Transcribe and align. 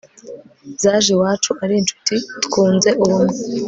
zaje 0.81 1.09
iwacu 1.15 1.49
ari 1.63 1.73
incuti, 1.79 2.15
twunze 2.45 2.89
ubumwe 3.01 3.35